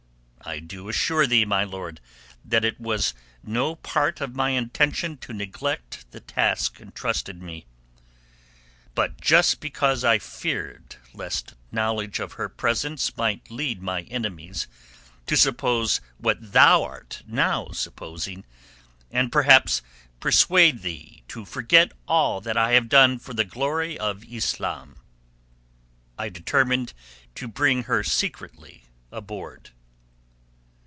[0.43, 2.01] I do assure thee, my lord,
[2.43, 3.13] that it was
[3.43, 7.67] no part of my intention to neglect the task entrusted me.
[8.95, 14.67] But just because I feared lest knowledge of her presence might lead my enemies
[15.27, 18.43] to suppose what thou art now supposing,
[19.11, 19.83] and perhaps
[20.19, 24.97] persuade thee to forget all that I have done for the glory of Islam,
[26.17, 26.93] I determined
[27.35, 29.69] to bring her secretly aboard.